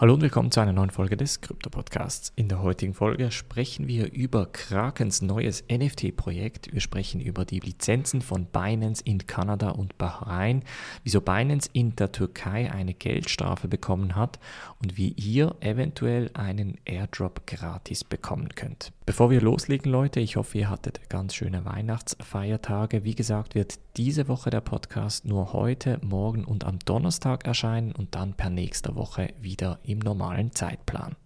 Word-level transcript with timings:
Hallo 0.00 0.14
und 0.14 0.22
willkommen 0.22 0.50
zu 0.50 0.60
einer 0.60 0.72
neuen 0.72 0.88
Folge 0.88 1.18
des 1.18 1.42
Krypto 1.42 1.68
Podcasts. 1.68 2.32
In 2.34 2.48
der 2.48 2.62
heutigen 2.62 2.94
Folge 2.94 3.30
sprechen 3.30 3.86
wir 3.86 4.10
über 4.14 4.46
Krakens 4.46 5.20
neues 5.20 5.62
NFT-Projekt. 5.70 6.72
Wir 6.72 6.80
sprechen 6.80 7.20
über 7.20 7.44
die 7.44 7.60
Lizenzen 7.60 8.22
von 8.22 8.46
Binance 8.46 9.02
in 9.04 9.26
Kanada 9.26 9.68
und 9.68 9.98
Bahrain, 9.98 10.64
wieso 11.04 11.20
Binance 11.20 11.68
in 11.74 11.96
der 11.96 12.12
Türkei 12.12 12.72
eine 12.72 12.94
Geldstrafe 12.94 13.68
bekommen 13.68 14.16
hat 14.16 14.40
und 14.82 14.96
wie 14.96 15.10
ihr 15.10 15.54
eventuell 15.60 16.30
einen 16.32 16.78
Airdrop 16.86 17.46
gratis 17.46 18.02
bekommen 18.02 18.48
könnt. 18.54 18.94
Bevor 19.10 19.28
wir 19.28 19.40
loslegen, 19.40 19.90
Leute, 19.90 20.20
ich 20.20 20.36
hoffe, 20.36 20.56
ihr 20.58 20.70
hattet 20.70 21.10
ganz 21.10 21.34
schöne 21.34 21.64
Weihnachtsfeiertage. 21.64 23.02
Wie 23.02 23.16
gesagt, 23.16 23.56
wird 23.56 23.80
diese 23.96 24.28
Woche 24.28 24.50
der 24.50 24.60
Podcast 24.60 25.24
nur 25.24 25.52
heute, 25.52 25.98
morgen 26.00 26.44
und 26.44 26.64
am 26.64 26.78
Donnerstag 26.78 27.44
erscheinen 27.44 27.90
und 27.90 28.14
dann 28.14 28.34
per 28.34 28.50
nächster 28.50 28.94
Woche 28.94 29.34
wieder 29.40 29.80
im 29.82 29.98
normalen 29.98 30.52
Zeitplan. 30.52 31.16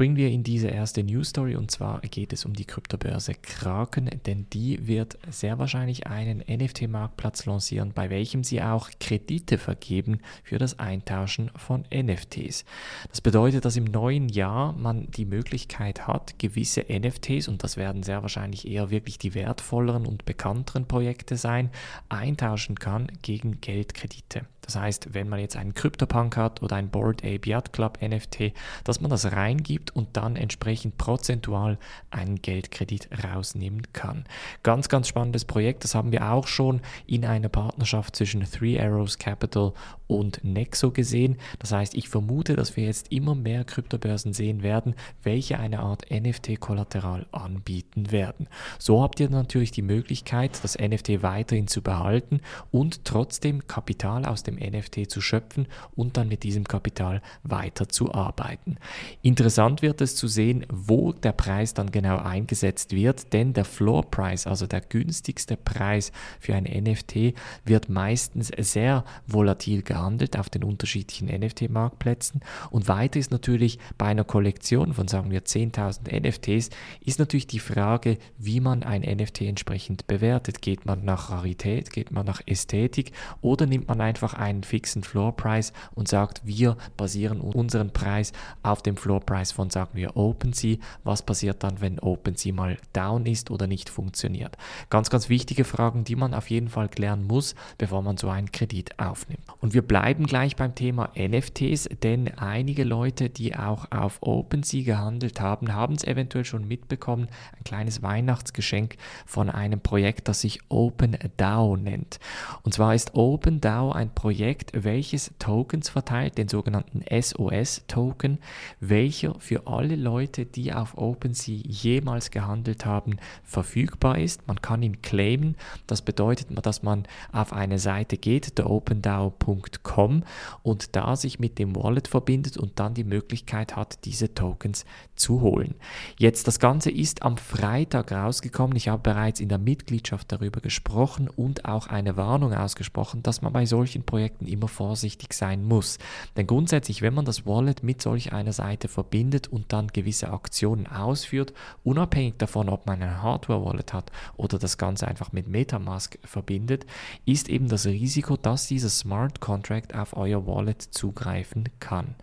Springen 0.00 0.16
wir 0.16 0.30
in 0.30 0.42
diese 0.42 0.68
erste 0.68 1.04
News 1.04 1.28
Story 1.28 1.56
und 1.56 1.70
zwar 1.70 2.00
geht 2.00 2.32
es 2.32 2.46
um 2.46 2.54
die 2.54 2.64
Kryptobörse 2.64 3.34
Kraken, 3.34 4.08
denn 4.24 4.46
die 4.50 4.86
wird 4.86 5.18
sehr 5.28 5.58
wahrscheinlich 5.58 6.06
einen 6.06 6.38
NFT-Marktplatz 6.38 7.44
lancieren, 7.44 7.92
bei 7.94 8.08
welchem 8.08 8.42
sie 8.42 8.62
auch 8.62 8.88
Kredite 8.98 9.58
vergeben 9.58 10.20
für 10.42 10.56
das 10.56 10.78
Eintauschen 10.78 11.50
von 11.54 11.84
NFTs. 11.94 12.64
Das 13.10 13.20
bedeutet, 13.20 13.66
dass 13.66 13.76
im 13.76 13.84
neuen 13.84 14.30
Jahr 14.30 14.72
man 14.72 15.10
die 15.10 15.26
Möglichkeit 15.26 16.06
hat, 16.06 16.38
gewisse 16.38 16.86
NFTs, 16.88 17.46
und 17.46 17.62
das 17.62 17.76
werden 17.76 18.02
sehr 18.02 18.22
wahrscheinlich 18.22 18.66
eher 18.66 18.88
wirklich 18.88 19.18
die 19.18 19.34
wertvolleren 19.34 20.06
und 20.06 20.24
bekannteren 20.24 20.88
Projekte 20.88 21.36
sein, 21.36 21.68
eintauschen 22.08 22.76
kann 22.76 23.08
gegen 23.20 23.60
Geldkredite. 23.60 24.46
Das 24.70 24.76
heißt, 24.76 25.14
wenn 25.14 25.28
man 25.28 25.40
jetzt 25.40 25.56
einen 25.56 25.74
CryptoPunk 25.74 26.36
hat 26.36 26.62
oder 26.62 26.76
ein 26.76 26.90
Board 26.90 27.24
Ape 27.24 27.48
Yacht 27.48 27.72
Club 27.72 27.98
NFT, 28.00 28.52
dass 28.84 29.00
man 29.00 29.10
das 29.10 29.32
reingibt 29.32 29.89
und 29.90 30.16
dann 30.16 30.36
entsprechend 30.36 30.98
prozentual 30.98 31.78
einen 32.10 32.36
Geldkredit 32.36 33.08
rausnehmen 33.24 33.92
kann. 33.92 34.24
Ganz, 34.62 34.88
ganz 34.88 35.08
spannendes 35.08 35.44
Projekt. 35.44 35.84
Das 35.84 35.94
haben 35.94 36.12
wir 36.12 36.30
auch 36.30 36.46
schon 36.46 36.80
in 37.06 37.24
einer 37.24 37.48
Partnerschaft 37.48 38.16
zwischen 38.16 38.44
Three 38.44 38.80
Arrows 38.80 39.18
Capital 39.18 39.72
und 40.10 40.40
Nexo 40.42 40.90
gesehen. 40.90 41.36
Das 41.60 41.70
heißt, 41.70 41.94
ich 41.94 42.08
vermute, 42.08 42.56
dass 42.56 42.76
wir 42.76 42.84
jetzt 42.84 43.12
immer 43.12 43.36
mehr 43.36 43.64
Kryptobörsen 43.64 44.32
sehen 44.32 44.62
werden, 44.62 44.94
welche 45.22 45.58
eine 45.58 45.78
Art 45.80 46.10
NFT-Kollateral 46.10 47.26
anbieten 47.30 48.10
werden. 48.10 48.48
So 48.78 49.02
habt 49.02 49.20
ihr 49.20 49.30
natürlich 49.30 49.70
die 49.70 49.82
Möglichkeit, 49.82 50.58
das 50.64 50.76
NFT 50.76 51.22
weiterhin 51.22 51.68
zu 51.68 51.80
behalten 51.80 52.40
und 52.72 53.04
trotzdem 53.04 53.68
Kapital 53.68 54.24
aus 54.24 54.42
dem 54.42 54.56
NFT 54.56 55.08
zu 55.08 55.20
schöpfen 55.20 55.68
und 55.94 56.16
dann 56.16 56.28
mit 56.28 56.42
diesem 56.42 56.64
Kapital 56.64 57.22
weiter 57.44 57.88
zu 57.88 58.12
arbeiten. 58.12 58.78
Interessant 59.22 59.80
wird 59.80 60.00
es 60.00 60.16
zu 60.16 60.26
sehen, 60.26 60.66
wo 60.68 61.12
der 61.12 61.32
Preis 61.32 61.72
dann 61.72 61.92
genau 61.92 62.18
eingesetzt 62.18 62.92
wird, 62.92 63.32
denn 63.32 63.52
der 63.52 63.64
Floor 63.64 64.10
Price, 64.10 64.48
also 64.48 64.66
der 64.66 64.80
günstigste 64.80 65.56
Preis 65.56 66.10
für 66.40 66.56
ein 66.56 66.64
NFT, 66.64 67.34
wird 67.64 67.88
meistens 67.88 68.50
sehr 68.58 69.04
volatil 69.28 69.82
gehandelt 69.82 69.99
gehandelt 70.00 70.38
auf 70.38 70.48
den 70.48 70.64
unterschiedlichen 70.64 71.28
NFT-Marktplätzen. 71.28 72.40
Und 72.70 72.88
weiter 72.88 73.18
ist 73.18 73.30
natürlich 73.30 73.78
bei 73.98 74.06
einer 74.06 74.24
Kollektion 74.24 74.94
von, 74.94 75.08
sagen 75.08 75.30
wir, 75.30 75.44
10.000 75.44 76.10
NFTs, 76.20 76.70
ist 77.04 77.18
natürlich 77.18 77.46
die 77.46 77.58
Frage, 77.58 78.18
wie 78.38 78.60
man 78.60 78.82
ein 78.82 79.02
NFT 79.02 79.42
entsprechend 79.42 80.06
bewertet. 80.06 80.62
Geht 80.62 80.86
man 80.86 81.04
nach 81.04 81.30
Rarität, 81.30 81.92
geht 81.92 82.10
man 82.10 82.24
nach 82.24 82.40
Ästhetik 82.46 83.12
oder 83.42 83.66
nimmt 83.66 83.88
man 83.88 84.00
einfach 84.00 84.34
einen 84.34 84.64
fixen 84.64 85.02
Floor 85.02 85.36
Price 85.36 85.72
und 85.94 86.08
sagt, 86.08 86.40
wir 86.44 86.76
basieren 86.96 87.40
unseren 87.40 87.92
Preis 87.92 88.32
auf 88.62 88.82
dem 88.82 88.96
Floor 88.96 89.20
Price 89.20 89.52
von, 89.52 89.68
sagen 89.68 89.90
wir, 89.92 90.16
OpenSea. 90.16 90.78
Was 91.04 91.22
passiert 91.22 91.62
dann, 91.62 91.80
wenn 91.80 91.98
OpenSea 91.98 92.54
mal 92.54 92.78
down 92.92 93.26
ist 93.26 93.50
oder 93.50 93.66
nicht 93.66 93.90
funktioniert? 93.90 94.56
Ganz, 94.88 95.10
ganz 95.10 95.28
wichtige 95.28 95.64
Fragen, 95.64 96.04
die 96.04 96.16
man 96.16 96.32
auf 96.32 96.48
jeden 96.48 96.68
Fall 96.68 96.88
klären 96.88 97.24
muss, 97.24 97.54
bevor 97.76 98.02
man 98.02 98.16
so 98.16 98.30
einen 98.30 98.50
Kredit 98.50 98.98
aufnimmt. 98.98 99.44
Und 99.60 99.74
wir 99.74 99.82
bleiben 99.90 100.26
gleich 100.26 100.54
beim 100.54 100.76
Thema 100.76 101.10
NFTs, 101.18 101.88
denn 102.04 102.32
einige 102.38 102.84
Leute, 102.84 103.28
die 103.28 103.56
auch 103.56 103.90
auf 103.90 104.18
OpenSea 104.20 104.84
gehandelt 104.84 105.40
haben, 105.40 105.74
haben 105.74 105.94
es 105.94 106.04
eventuell 106.04 106.44
schon 106.44 106.68
mitbekommen. 106.68 107.26
Ein 107.58 107.64
kleines 107.64 108.00
Weihnachtsgeschenk 108.00 108.94
von 109.26 109.50
einem 109.50 109.80
Projekt, 109.80 110.28
das 110.28 110.42
sich 110.42 110.60
OpenDAO 110.68 111.76
nennt. 111.76 112.20
Und 112.62 112.72
zwar 112.72 112.94
ist 112.94 113.16
OpenDAO 113.16 113.90
ein 113.90 114.14
Projekt, 114.14 114.70
welches 114.74 115.32
Tokens 115.40 115.88
verteilt, 115.88 116.38
den 116.38 116.46
sogenannten 116.46 117.02
SOS-Token, 117.10 118.38
welcher 118.78 119.40
für 119.40 119.66
alle 119.66 119.96
Leute, 119.96 120.46
die 120.46 120.72
auf 120.72 120.96
OpenSea 120.98 121.62
jemals 121.66 122.30
gehandelt 122.30 122.86
haben, 122.86 123.16
verfügbar 123.42 124.18
ist. 124.18 124.46
Man 124.46 124.62
kann 124.62 124.84
ihn 124.84 125.02
claimen. 125.02 125.56
Das 125.88 126.00
bedeutet, 126.00 126.46
dass 126.64 126.84
man 126.84 127.08
auf 127.32 127.52
eine 127.52 127.80
Seite 127.80 128.18
geht, 128.18 128.56
der 128.56 128.70
OpenDAO.com 128.70 129.79
wallet.com 129.82 130.24
und 130.62 130.96
da 130.96 131.16
sich 131.16 131.38
mit 131.38 131.58
dem 131.58 131.76
Wallet 131.76 132.08
verbindet 132.08 132.56
und 132.56 132.78
dann 132.78 132.94
die 132.94 133.04
Möglichkeit 133.04 133.76
hat, 133.76 134.04
diese 134.04 134.34
Tokens 134.34 134.84
zu 135.14 135.40
holen. 135.40 135.74
Jetzt, 136.18 136.46
das 136.46 136.58
Ganze 136.58 136.90
ist 136.90 137.22
am 137.22 137.36
Freitag 137.36 138.12
rausgekommen. 138.12 138.76
Ich 138.76 138.88
habe 138.88 139.02
bereits 139.02 139.40
in 139.40 139.48
der 139.48 139.58
Mitgliedschaft 139.58 140.32
darüber 140.32 140.60
gesprochen 140.60 141.28
und 141.28 141.64
auch 141.64 141.86
eine 141.88 142.16
Warnung 142.16 142.54
ausgesprochen, 142.54 143.22
dass 143.22 143.42
man 143.42 143.52
bei 143.52 143.66
solchen 143.66 144.04
Projekten 144.04 144.46
immer 144.46 144.68
vorsichtig 144.68 145.34
sein 145.34 145.64
muss. 145.64 145.98
Denn 146.36 146.46
grundsätzlich, 146.46 147.02
wenn 147.02 147.14
man 147.14 147.24
das 147.24 147.46
Wallet 147.46 147.82
mit 147.82 148.02
solch 148.02 148.32
einer 148.32 148.52
Seite 148.52 148.88
verbindet 148.88 149.48
und 149.48 149.72
dann 149.72 149.88
gewisse 149.88 150.30
Aktionen 150.30 150.86
ausführt, 150.86 151.52
unabhängig 151.84 152.34
davon, 152.38 152.68
ob 152.68 152.86
man 152.86 153.02
ein 153.02 153.22
Hardware-Wallet 153.22 153.92
hat 153.92 154.10
oder 154.36 154.58
das 154.58 154.78
Ganze 154.78 155.06
einfach 155.06 155.32
mit 155.32 155.48
Metamask 155.48 156.18
verbindet, 156.24 156.86
ist 157.26 157.48
eben 157.48 157.68
das 157.68 157.86
Risiko, 157.86 158.36
dass 158.36 158.66
dieser 158.66 158.88
Smart 158.88 159.40
Contract 159.40 159.69
Contract 159.70 159.94
auf 159.94 160.16
euer 160.16 160.46
Wallet 160.46 160.82
zugreifen 160.82 161.68
kann. 161.78 162.16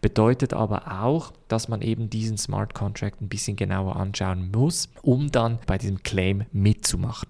Bedeutet 0.00 0.52
aber 0.52 1.02
auch, 1.02 1.32
dass 1.46 1.68
man 1.68 1.82
eben 1.82 2.10
diesen 2.10 2.36
Smart 2.36 2.74
Contract 2.74 3.20
ein 3.20 3.28
bisschen 3.28 3.56
genauer 3.56 3.94
anschauen 3.94 4.50
muss, 4.50 4.88
um 5.02 5.30
dann 5.30 5.60
bei 5.66 5.78
diesem 5.78 6.02
Claim 6.02 6.44
mitzumachen. 6.52 7.28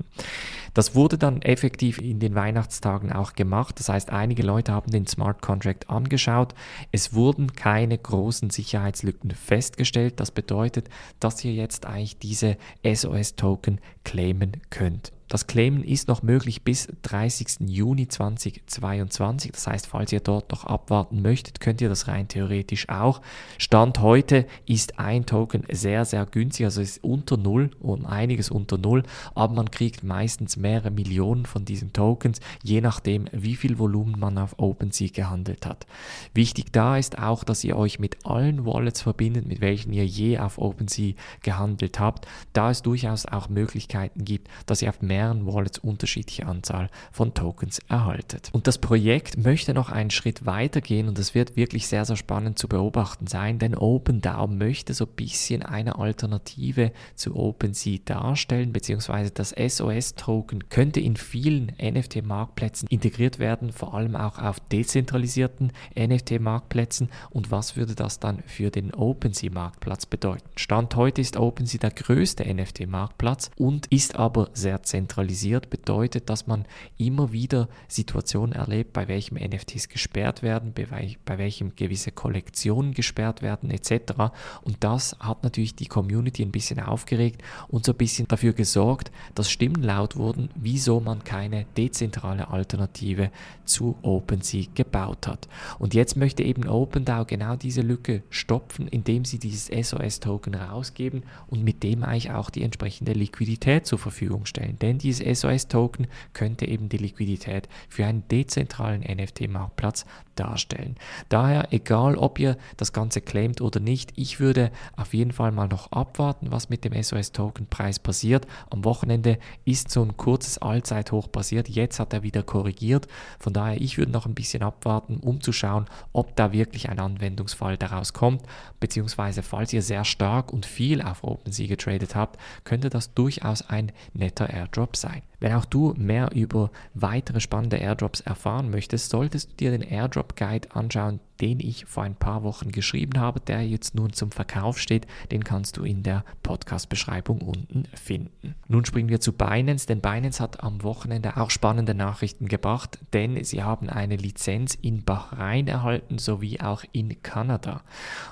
Das 0.72 0.94
wurde 0.94 1.19
dann 1.19 1.43
effektiv 1.43 1.99
in 1.99 2.20
den 2.20 2.34
Weihnachtstagen 2.34 3.12
auch 3.12 3.34
gemacht. 3.34 3.78
Das 3.78 3.91
heißt, 3.91 4.10
einige 4.10 4.43
Leute 4.43 4.72
haben 4.72 4.91
den 4.91 5.06
Smart 5.06 5.43
Contract 5.43 5.91
angeschaut. 5.91 6.54
Es 6.91 7.12
wurden 7.12 7.53
keine 7.53 7.99
großen 7.99 8.49
Sicherheitslücken 8.49 9.32
festgestellt. 9.32 10.20
Das 10.20 10.31
bedeutet, 10.31 10.88
dass 11.19 11.44
ihr 11.44 11.53
jetzt 11.53 11.84
eigentlich 11.84 12.19
diese 12.19 12.56
SOS-Token 12.82 13.81
claimen 14.04 14.53
könnt. 14.70 15.12
Das 15.30 15.46
Claimen 15.46 15.84
ist 15.84 16.08
noch 16.08 16.24
möglich 16.24 16.64
bis 16.64 16.88
30. 17.02 17.60
Juni 17.68 18.08
2022. 18.08 19.52
Das 19.52 19.68
heißt, 19.68 19.86
falls 19.86 20.10
ihr 20.10 20.18
dort 20.18 20.50
noch 20.50 20.64
abwarten 20.64 21.22
möchtet, 21.22 21.60
könnt 21.60 21.80
ihr 21.80 21.88
das 21.88 22.08
rein 22.08 22.26
theoretisch 22.26 22.88
auch. 22.88 23.20
Stand 23.56 24.00
heute 24.00 24.44
ist 24.66 24.98
ein 24.98 25.26
Token 25.26 25.62
sehr, 25.70 26.04
sehr 26.04 26.26
günstig, 26.26 26.66
also 26.66 26.80
ist 26.80 27.04
unter 27.04 27.36
Null 27.36 27.70
und 27.78 28.06
einiges 28.06 28.50
unter 28.50 28.76
Null, 28.76 29.04
aber 29.36 29.54
man 29.54 29.70
kriegt 29.70 30.02
meistens 30.02 30.56
mehrere 30.56 30.90
Millionen 30.90 31.46
von 31.46 31.64
diesen 31.64 31.92
Tokens, 31.92 32.40
je 32.64 32.80
nachdem, 32.80 33.26
wie 33.30 33.54
viel 33.54 33.78
Volumen 33.78 34.19
man 34.19 34.36
auf 34.36 34.58
OpenSea 34.58 35.10
gehandelt 35.14 35.64
hat. 35.64 35.86
Wichtig 36.34 36.72
da 36.72 36.96
ist 36.96 37.19
auch, 37.19 37.44
dass 37.44 37.62
ihr 37.62 37.76
euch 37.76 38.00
mit 38.00 38.26
allen 38.26 38.66
Wallets 38.66 39.02
verbindet, 39.02 39.46
mit 39.46 39.60
welchen 39.60 39.92
ihr 39.92 40.06
je 40.06 40.40
auf 40.40 40.58
OpenSea 40.58 41.14
gehandelt 41.42 42.00
habt, 42.00 42.26
da 42.52 42.72
es 42.72 42.82
durchaus 42.82 43.26
auch 43.26 43.48
Möglichkeiten 43.48 44.24
gibt, 44.24 44.48
dass 44.66 44.82
ihr 44.82 44.88
auf 44.88 45.00
mehr 45.00 45.19
mehreren 45.20 45.47
Wallets 45.47 45.78
unterschiedliche 45.78 46.47
Anzahl 46.47 46.88
von 47.12 47.34
Tokens 47.34 47.78
erhaltet. 47.88 48.49
Und 48.52 48.67
das 48.67 48.78
Projekt 48.78 49.37
möchte 49.37 49.75
noch 49.75 49.90
einen 49.90 50.11
Schritt 50.11 50.46
weiter 50.46 50.81
gehen 50.81 51.08
und 51.08 51.19
es 51.19 51.34
wird 51.34 51.56
wirklich 51.56 51.87
sehr, 51.88 52.06
sehr 52.06 52.17
spannend 52.17 52.58
zu 52.58 52.69
beobachten 52.69 53.26
sein, 53.26 53.58
denn 53.58 53.75
OpenDAO 53.75 54.46
möchte 54.46 54.94
so 54.94 55.05
ein 55.05 55.14
bisschen 55.17 55.62
eine 55.62 55.99
Alternative 55.99 56.93
zu 57.17 57.37
OpenSea 57.37 57.99
darstellen, 58.05 58.72
beziehungsweise 58.72 59.31
das 59.31 59.50
SOS-Token 59.50 60.70
könnte 60.70 61.00
in 61.00 61.17
vielen 61.17 61.72
NFT-Marktplätzen 61.81 62.88
integriert 62.88 63.38
werden, 63.38 63.72
vor 63.72 63.93
allem 63.93 64.17
auch 64.17 64.38
auf 64.38 64.58
dezentralisierten 64.72 65.72
NFT-Marktplätzen. 65.99 67.11
Und 67.28 67.50
was 67.50 67.76
würde 67.76 67.94
das 67.94 68.20
dann 68.20 68.43
für 68.46 68.70
den 68.70 68.94
OpenSea-Marktplatz 68.94 70.06
bedeuten? 70.06 70.49
Stand 70.56 70.96
heute 70.96 71.20
ist 71.20 71.37
OpenSea 71.37 71.81
der 71.81 71.90
größte 71.90 72.43
NFT-Marktplatz 72.52 73.50
und 73.58 73.87
ist 73.88 74.17
aber 74.17 74.49
sehr 74.55 74.82
zentral 74.82 75.09
dezentralisiert 75.10 75.70
bedeutet, 75.70 76.30
dass 76.30 76.46
man 76.46 76.64
immer 76.96 77.32
wieder 77.32 77.68
Situationen 77.88 78.54
erlebt, 78.54 78.92
bei 78.92 79.08
welchem 79.08 79.36
NFTs 79.36 79.88
gesperrt 79.88 80.42
werden, 80.42 80.72
bei, 80.72 81.16
bei 81.24 81.38
welchem 81.38 81.74
gewisse 81.74 82.12
Kollektionen 82.12 82.94
gesperrt 82.94 83.42
werden 83.42 83.70
etc. 83.70 84.30
Und 84.62 84.76
das 84.80 85.16
hat 85.20 85.42
natürlich 85.42 85.74
die 85.74 85.86
Community 85.86 86.42
ein 86.42 86.52
bisschen 86.52 86.80
aufgeregt 86.80 87.42
und 87.68 87.84
so 87.84 87.92
ein 87.92 87.98
bisschen 87.98 88.28
dafür 88.28 88.52
gesorgt, 88.52 89.10
dass 89.34 89.50
Stimmen 89.50 89.82
laut 89.82 90.16
wurden, 90.16 90.50
wieso 90.54 91.00
man 91.00 91.24
keine 91.24 91.66
dezentrale 91.76 92.48
Alternative 92.48 93.30
zu 93.64 93.96
OpenSea 94.02 94.66
gebaut 94.74 95.26
hat. 95.26 95.48
Und 95.78 95.94
jetzt 95.94 96.16
möchte 96.16 96.42
eben 96.42 96.68
OpenDAO 96.68 97.24
genau 97.24 97.56
diese 97.56 97.82
Lücke 97.82 98.22
stopfen, 98.30 98.88
indem 98.88 99.24
sie 99.24 99.38
dieses 99.38 99.66
SOS-Token 99.66 100.54
rausgeben 100.54 101.22
und 101.48 101.64
mit 101.64 101.82
dem 101.82 102.02
eigentlich 102.02 102.30
auch 102.30 102.50
die 102.50 102.62
entsprechende 102.62 103.12
Liquidität 103.12 103.86
zur 103.86 103.98
Verfügung 103.98 104.46
stellen. 104.46 104.78
Denn 104.80 105.00
dieses 105.02 105.41
SOS-Token 105.41 106.06
könnte 106.32 106.67
eben 106.67 106.88
die 106.88 106.99
Liquidität 106.99 107.69
für 107.88 108.06
einen 108.06 108.26
dezentralen 108.29 109.02
NFT-Marktplatz 109.02 110.05
darstellen. 110.37 110.97
Daher, 111.29 111.73
egal 111.73 112.17
ob 112.17 112.38
ihr 112.38 112.56
das 112.76 112.93
Ganze 112.93 113.20
claimt 113.20 113.61
oder 113.61 113.79
nicht, 113.79 114.12
ich 114.17 114.41
würde 114.41 114.70
auf 114.97 115.12
jeden 115.12 115.32
Fall 115.32 115.52
mal 115.52 115.69
noch 115.69 115.93
abwarten, 115.93 116.50
was 116.50 116.70
mit 116.70 116.85
dem 116.85 117.00
SOS-Token-Preis 117.00 117.99
passiert. 117.99 118.47
Am 118.70 118.85
Wochenende 118.85 119.38
ist 119.64 119.91
so 119.91 120.02
ein 120.02 120.17
kurzes 120.17 120.58
Allzeithoch 120.58 121.31
passiert, 121.31 121.69
jetzt 121.69 122.00
hat 122.00 122.12
er 122.12 122.23
wieder 122.23 122.43
korrigiert. 122.43 123.06
Von 123.38 123.53
daher, 123.53 123.81
ich 123.81 123.99
würde 123.99 124.12
noch 124.12 124.26
ein 124.26 124.35
bisschen 124.35 124.62
abwarten, 124.62 125.19
um 125.19 125.41
zu 125.41 125.53
schauen, 125.53 125.87
ob 126.12 126.35
da 126.37 126.53
wirklich 126.53 126.88
ein 126.88 126.99
Anwendungsfall 126.99 127.76
daraus 127.76 128.12
kommt, 128.12 128.43
beziehungsweise 128.81 129.43
falls 129.43 129.73
ihr 129.73 129.82
sehr 129.82 130.05
stark 130.05 130.53
und 130.53 130.64
viel 130.64 131.03
auf 131.03 131.23
OpenSea 131.23 131.67
getradet 131.67 132.14
habt, 132.14 132.41
könnte 132.64 132.88
das 132.88 133.12
durchaus 133.12 133.62
ein 133.62 133.93
netter 134.14 134.49
Airdrop 134.49 134.80
sein. 134.94 135.23
Wenn 135.40 135.54
auch 135.54 135.64
du 135.64 135.94
mehr 135.96 136.31
über 136.34 136.70
weitere 136.94 137.40
spannende 137.40 137.78
Airdrops 137.78 138.20
erfahren 138.20 138.70
möchtest, 138.70 139.10
solltest 139.10 139.52
du 139.52 139.56
dir 139.56 139.70
den 139.70 139.82
Airdrop 139.82 140.37
Guide 140.37 140.69
anschauen, 140.75 141.20
den 141.40 141.60
ich 141.60 141.87
vor 141.87 142.02
ein 142.02 142.14
paar 142.14 142.42
Wochen 142.42 142.70
geschrieben 142.70 143.19
habe, 143.19 143.40
der 143.40 143.66
jetzt 143.66 143.94
nun 143.94 144.12
zum 144.12 144.31
Verkauf 144.31 144.78
steht. 144.78 145.06
Den 145.31 145.42
kannst 145.42 145.76
du 145.76 145.84
in 145.84 146.02
der 146.02 146.25
Podcast-Beschreibung 146.42 147.40
unten 147.40 147.84
finden. 147.94 148.54
Nun 148.69 148.84
springen 148.84 149.08
wir 149.08 149.20
zu 149.20 149.32
Binance, 149.32 149.87
denn 149.87 150.00
Binance 150.00 150.42
hat 150.42 150.62
am 150.62 150.82
Wochenende 150.82 151.37
auch 151.38 151.50
spannende 151.50 151.94
Nachrichten 151.94 152.46
gebracht, 152.46 152.98
denn 153.12 153.43
sie 153.43 153.62
haben 153.62 153.88
eine 153.88 154.16
Lizenz 154.16 154.75
in 154.75 155.04
Bahrain 155.04 155.66
erhalten 155.66 156.19
sowie 156.19 156.60
auch 156.60 156.84
in 156.93 157.22
Kanada. 157.22 157.82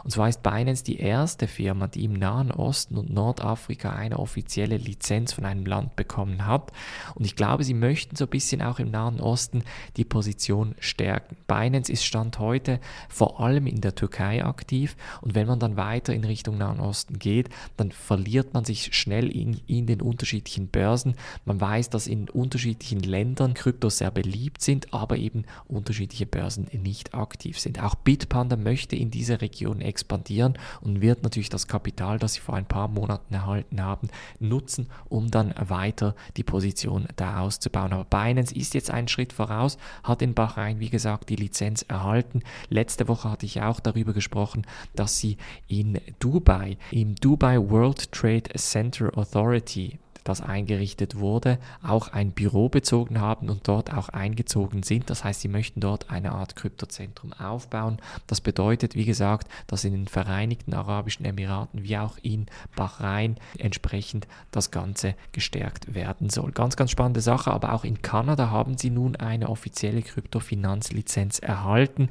Und 0.04 0.10
zwar 0.10 0.28
ist 0.28 0.42
Binance 0.42 0.84
die 0.84 1.00
erste 1.00 1.48
Firma, 1.48 1.86
die 1.86 2.04
im 2.04 2.12
Nahen 2.12 2.50
Osten 2.50 2.98
und 2.98 3.10
Nordafrika 3.10 3.90
eine 3.90 4.18
offizielle 4.18 4.76
Lizenz 4.76 5.32
von 5.32 5.46
einem 5.46 5.64
Land 5.64 5.96
bekommen 5.96 6.46
hat. 6.46 6.72
Und 7.14 7.24
ich 7.24 7.36
glaube, 7.36 7.64
sie 7.64 7.74
möchten 7.74 8.16
so 8.16 8.24
ein 8.24 8.30
bisschen 8.30 8.62
auch 8.62 8.78
im 8.78 8.90
Nahen 8.90 9.20
Osten 9.20 9.62
die 9.96 10.04
Position 10.04 10.74
stärken. 10.78 11.36
Binance 11.46 11.92
ist 11.92 12.04
Stand 12.04 12.38
heute 12.38 12.80
vor 13.08 13.40
allem 13.40 13.66
in 13.66 13.80
der 13.80 13.94
Türkei 13.94 14.44
aktiv. 14.44 14.96
Und 15.20 15.34
wenn 15.34 15.46
man 15.46 15.58
dann 15.58 15.76
weiter 15.76 16.14
in 16.14 16.24
Richtung 16.24 16.58
Nahen 16.58 16.80
Osten 16.80 17.18
geht, 17.18 17.48
dann 17.76 17.92
verliert 17.92 18.54
man 18.54 18.64
sich 18.64 18.94
schnell 18.94 19.30
in, 19.30 19.60
in 19.66 19.86
den 19.86 20.00
unterschiedlichen 20.00 20.68
Börsen. 20.68 21.14
Man 21.44 21.60
weiß, 21.60 21.90
dass 21.90 22.06
in 22.06 22.28
unterschiedlichen 22.28 23.00
Ländern 23.00 23.54
Kryptos 23.54 23.98
sehr 23.98 24.10
beliebt 24.10 24.62
sind, 24.62 24.92
aber 24.92 25.16
eben 25.16 25.44
unterschiedliche 25.66 26.26
Börsen 26.26 26.68
nicht 26.72 27.14
aktiv 27.14 27.58
sind. 27.58 27.82
Auch 27.82 27.94
Bitpanda 27.94 28.56
möchte 28.56 28.96
in 28.96 29.10
diese 29.10 29.40
Region 29.40 29.80
expandieren 29.80 30.58
und 30.80 31.00
wird 31.00 31.22
natürlich 31.22 31.48
das 31.48 31.66
Kapital, 31.66 32.18
das 32.18 32.34
sie 32.34 32.40
vor 32.40 32.54
ein 32.54 32.66
paar 32.66 32.88
Monaten 32.88 33.34
erhalten 33.34 33.82
haben, 33.82 34.08
nutzen, 34.40 34.88
um 35.08 35.30
dann 35.30 35.54
weiter 35.58 36.14
die 36.36 36.44
Position 36.44 36.87
da 37.16 37.40
auszubauen. 37.40 37.92
Aber 37.92 38.04
Binance 38.04 38.54
ist 38.54 38.74
jetzt 38.74 38.90
einen 38.90 39.08
Schritt 39.08 39.32
voraus, 39.32 39.78
hat 40.02 40.22
in 40.22 40.34
Bahrain, 40.34 40.80
wie 40.80 40.90
gesagt, 40.90 41.28
die 41.28 41.36
Lizenz 41.36 41.82
erhalten. 41.82 42.42
Letzte 42.68 43.08
Woche 43.08 43.30
hatte 43.30 43.46
ich 43.46 43.62
auch 43.62 43.80
darüber 43.80 44.12
gesprochen, 44.12 44.66
dass 44.94 45.18
sie 45.18 45.36
in 45.68 46.00
Dubai, 46.18 46.76
im 46.90 47.14
Dubai 47.14 47.58
World 47.58 48.12
Trade 48.12 48.50
Center 48.56 49.16
Authority, 49.16 49.98
das 50.28 50.40
eingerichtet 50.40 51.18
wurde, 51.18 51.58
auch 51.82 52.08
ein 52.08 52.32
Büro 52.32 52.68
bezogen 52.68 53.20
haben 53.20 53.48
und 53.48 53.66
dort 53.66 53.92
auch 53.92 54.10
eingezogen 54.10 54.82
sind. 54.82 55.10
Das 55.10 55.24
heißt, 55.24 55.40
sie 55.40 55.48
möchten 55.48 55.80
dort 55.80 56.10
eine 56.10 56.32
Art 56.32 56.56
Kryptozentrum 56.56 57.32
aufbauen. 57.32 57.98
Das 58.26 58.40
bedeutet, 58.40 58.94
wie 58.94 59.04
gesagt, 59.04 59.48
dass 59.66 59.84
in 59.84 59.92
den 59.92 60.08
Vereinigten 60.08 60.74
Arabischen 60.74 61.24
Emiraten 61.24 61.82
wie 61.82 61.96
auch 61.96 62.18
in 62.22 62.46
Bahrain 62.76 63.36
entsprechend 63.58 64.26
das 64.50 64.70
Ganze 64.70 65.14
gestärkt 65.32 65.94
werden 65.94 66.30
soll. 66.30 66.52
Ganz, 66.52 66.76
ganz 66.76 66.90
spannende 66.90 67.20
Sache, 67.20 67.50
aber 67.50 67.72
auch 67.72 67.84
in 67.84 68.02
Kanada 68.02 68.50
haben 68.50 68.76
sie 68.76 68.90
nun 68.90 69.16
eine 69.16 69.48
offizielle 69.48 70.02
Kryptofinanzlizenz 70.02 71.38
erhalten 71.38 72.08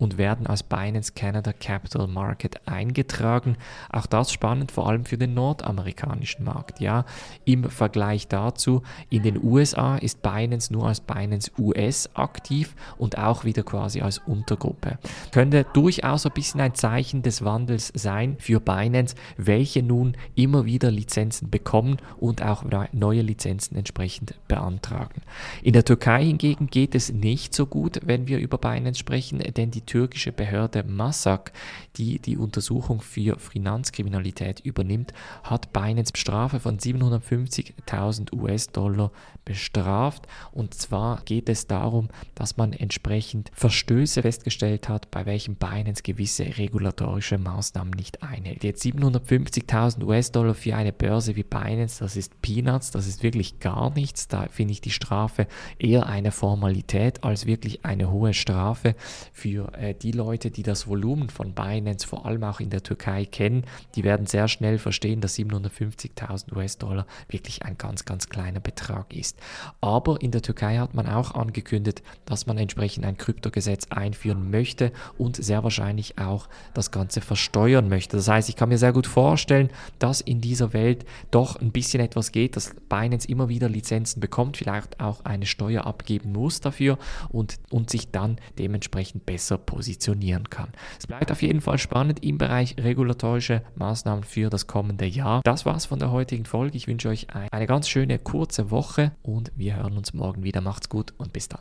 und 0.00 0.18
werden 0.18 0.46
als 0.46 0.64
Binance 0.64 1.12
Canada 1.14 1.52
Capital 1.52 2.08
Market 2.08 2.66
eingetragen. 2.66 3.56
Auch 3.92 4.06
das 4.06 4.32
spannend, 4.32 4.72
vor 4.72 4.88
allem 4.88 5.04
für 5.04 5.18
den 5.18 5.34
nordamerikanischen 5.34 6.44
Markt. 6.44 6.80
Ja, 6.80 7.04
im 7.44 7.64
Vergleich 7.64 8.26
dazu, 8.26 8.82
in 9.10 9.22
den 9.22 9.42
USA 9.44 9.96
ist 9.96 10.22
Binance 10.22 10.72
nur 10.72 10.88
als 10.88 11.00
Binance 11.00 11.52
US 11.58 12.08
aktiv 12.14 12.74
und 12.96 13.18
auch 13.18 13.44
wieder 13.44 13.62
quasi 13.62 14.00
als 14.00 14.18
Untergruppe. 14.18 14.98
Könnte 15.32 15.66
durchaus 15.74 16.24
ein 16.24 16.32
bisschen 16.32 16.62
ein 16.62 16.74
Zeichen 16.74 17.22
des 17.22 17.44
Wandels 17.44 17.92
sein 17.94 18.36
für 18.38 18.58
Binance, 18.58 19.14
welche 19.36 19.82
nun 19.82 20.16
immer 20.34 20.64
wieder 20.64 20.90
Lizenzen 20.90 21.50
bekommen 21.50 21.98
und 22.18 22.42
auch 22.42 22.64
neue 22.92 23.20
Lizenzen 23.20 23.76
entsprechend 23.76 24.34
beantragen. 24.48 25.20
In 25.62 25.74
der 25.74 25.84
Türkei 25.84 26.24
hingegen 26.24 26.68
geht 26.68 26.94
es 26.94 27.12
nicht 27.12 27.54
so 27.54 27.66
gut, 27.66 28.00
wenn 28.06 28.28
wir 28.28 28.38
über 28.38 28.56
Binance 28.56 28.98
sprechen, 28.98 29.40
denn 29.40 29.70
die 29.70 29.82
türkische 29.90 30.30
Behörde 30.30 30.84
Massak, 30.84 31.52
die 31.96 32.20
die 32.20 32.36
Untersuchung 32.36 33.00
für 33.00 33.40
Finanzkriminalität 33.40 34.60
übernimmt, 34.60 35.12
hat 35.42 35.72
Binance 35.72 36.12
Strafe 36.14 36.60
von 36.60 36.78
750.000 36.78 38.32
US-Dollar 38.32 39.10
bestraft. 39.44 40.28
Und 40.52 40.74
zwar 40.74 41.22
geht 41.24 41.48
es 41.48 41.66
darum, 41.66 42.08
dass 42.36 42.56
man 42.56 42.72
entsprechend 42.72 43.50
Verstöße 43.52 44.22
festgestellt 44.22 44.88
hat, 44.88 45.10
bei 45.10 45.26
welchen 45.26 45.56
Binance 45.56 46.04
gewisse 46.04 46.44
regulatorische 46.56 47.38
Maßnahmen 47.38 47.92
nicht 47.94 48.22
einhält. 48.22 48.62
Jetzt 48.62 48.84
750.000 48.84 50.04
US-Dollar 50.04 50.54
für 50.54 50.76
eine 50.76 50.92
Börse 50.92 51.34
wie 51.34 51.42
Binance, 51.42 51.98
das 51.98 52.16
ist 52.16 52.40
Peanuts, 52.42 52.92
das 52.92 53.08
ist 53.08 53.24
wirklich 53.24 53.58
gar 53.58 53.92
nichts. 53.92 54.28
Da 54.28 54.46
finde 54.52 54.72
ich 54.72 54.80
die 54.80 54.90
Strafe 54.90 55.48
eher 55.80 56.06
eine 56.06 56.30
Formalität 56.30 57.24
als 57.24 57.46
wirklich 57.46 57.84
eine 57.84 58.12
hohe 58.12 58.34
Strafe 58.34 58.94
für 59.32 59.79
äh, 59.80 59.94
die 59.94 60.12
Leute, 60.12 60.50
die 60.50 60.62
das 60.62 60.86
Volumen 60.86 61.30
von 61.30 61.52
Binance 61.54 62.06
vor 62.06 62.26
allem 62.26 62.44
auch 62.44 62.60
in 62.60 62.70
der 62.70 62.82
Türkei 62.82 63.24
kennen. 63.24 63.64
Die 63.94 64.04
werden 64.04 64.26
sehr 64.26 64.48
schnell 64.48 64.78
verstehen, 64.78 65.20
dass 65.20 65.36
750.000 65.36 66.54
US-Dollar 66.54 67.06
wirklich 67.28 67.64
ein 67.64 67.78
ganz, 67.78 68.04
ganz 68.04 68.28
kleiner 68.28 68.60
Betrag 68.60 69.14
ist. 69.14 69.38
Aber 69.80 70.20
in 70.20 70.30
der 70.30 70.42
Türkei 70.42 70.78
hat 70.78 70.94
man 70.94 71.08
auch 71.08 71.34
angekündigt, 71.34 72.02
dass 72.26 72.46
man 72.46 72.58
entsprechend 72.58 73.04
ein 73.04 73.16
Kryptogesetz 73.16 73.86
einführen 73.90 74.50
möchte 74.50 74.92
und 75.18 75.36
sehr 75.36 75.64
wahrscheinlich 75.64 76.18
auch 76.18 76.48
das 76.74 76.90
Ganze 76.90 77.20
versteuern 77.20 77.88
möchte. 77.88 78.16
Das 78.16 78.28
heißt, 78.28 78.48
ich 78.48 78.56
kann 78.56 78.68
mir 78.68 78.78
sehr 78.78 78.92
gut 78.92 79.06
vorstellen, 79.06 79.70
dass 79.98 80.20
in 80.20 80.40
dieser 80.40 80.72
Welt 80.72 81.04
doch 81.30 81.56
ein 81.56 81.72
bisschen 81.72 82.00
etwas 82.00 82.32
geht, 82.32 82.56
dass 82.56 82.74
Binance 82.88 83.28
immer 83.28 83.48
wieder 83.48 83.68
Lizenzen 83.68 84.20
bekommt, 84.20 84.56
vielleicht 84.56 85.00
auch 85.00 85.24
eine 85.24 85.46
Steuer 85.46 85.86
abgeben 85.86 86.32
muss 86.32 86.60
dafür 86.60 86.98
und, 87.30 87.58
und 87.70 87.90
sich 87.90 88.10
dann 88.10 88.38
dementsprechend 88.58 89.26
besser 89.26 89.58
positionieren 89.70 90.50
kann. 90.50 90.68
Es 90.98 91.06
bleibt 91.06 91.30
auf 91.30 91.42
jeden 91.42 91.60
Fall 91.60 91.78
spannend 91.78 92.24
im 92.24 92.38
Bereich 92.38 92.74
regulatorische 92.76 93.62
Maßnahmen 93.76 94.24
für 94.24 94.50
das 94.50 94.66
kommende 94.66 95.06
Jahr. 95.06 95.42
Das 95.44 95.64
war's 95.64 95.86
von 95.86 96.00
der 96.00 96.10
heutigen 96.10 96.44
Folge. 96.44 96.76
Ich 96.76 96.88
wünsche 96.88 97.08
euch 97.08 97.28
eine 97.52 97.66
ganz 97.66 97.88
schöne 97.88 98.18
kurze 98.18 98.72
Woche 98.72 99.12
und 99.22 99.52
wir 99.54 99.76
hören 99.76 99.96
uns 99.96 100.12
morgen 100.12 100.42
wieder. 100.42 100.60
Macht's 100.60 100.88
gut 100.88 101.14
und 101.18 101.32
bis 101.32 101.46
dann. 101.46 101.48